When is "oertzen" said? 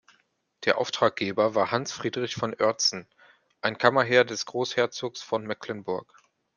2.55-3.07